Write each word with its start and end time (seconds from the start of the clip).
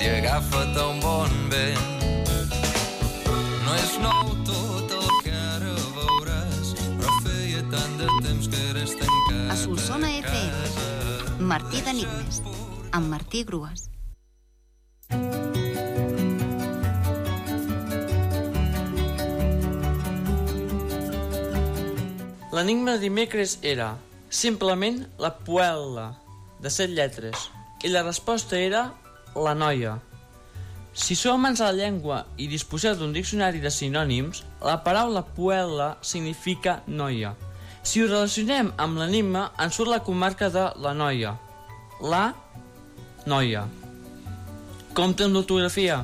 i 0.00 0.08
agafa't 0.08 0.76
un 0.80 1.00
bon 1.00 1.34
vent. 1.52 2.04
No 3.64 3.74
és 3.76 3.92
nou 4.00 4.30
tot 4.48 4.94
el 4.96 5.10
que 5.24 5.34
ara 5.34 5.74
veuràs, 5.98 6.72
però 7.00 7.16
feia 7.26 7.60
tant 7.74 7.98
de 8.00 8.08
temps 8.24 8.48
que 8.52 8.62
eres 8.70 8.96
tancat 9.02 9.52
A 9.52 9.58
Solsona 9.60 10.08
a 10.08 10.22
FM. 10.22 10.50
casa. 10.56 11.36
Martí 11.52 11.84
d'Enigmes, 11.84 12.42
amb 12.92 13.12
Martí 13.12 13.44
Grues. 13.44 13.88
L'enigma 22.52 22.96
de 22.96 23.04
dimecres 23.04 23.58
era 23.62 23.92
simplement 24.30 25.04
la 25.22 25.30
puel·la, 25.46 26.08
de 26.60 26.70
set 26.72 26.90
lletres, 26.96 27.48
i 27.84 27.92
la 27.92 28.02
resposta 28.02 28.58
era 28.58 28.82
la 29.34 29.54
noia. 29.54 29.98
Si 30.92 31.14
sou 31.14 31.36
amants 31.36 31.60
de 31.60 31.66
la 31.68 31.76
llengua 31.76 32.24
i 32.36 32.48
disposeu 32.50 32.96
d'un 32.98 33.12
diccionari 33.14 33.60
de 33.62 33.70
sinònims, 33.70 34.42
la 34.66 34.80
paraula 34.84 35.22
puel·la 35.36 35.94
significa 36.02 36.80
noia. 36.86 37.36
Si 37.82 38.02
ho 38.02 38.08
relacionem 38.08 38.72
amb 38.76 38.98
l'enigma, 39.00 39.46
ens 39.62 39.78
surt 39.78 39.90
la 39.90 40.02
comarca 40.04 40.50
de 40.52 40.66
la 40.82 40.94
noia. 40.94 41.36
La 42.02 42.24
noia. 43.26 43.66
Compte 44.94 45.24
amb 45.24 45.38
l'ortografia. 45.38 46.02